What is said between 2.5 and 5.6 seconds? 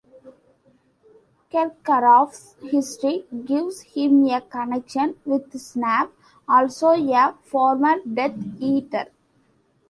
history gives him a connection with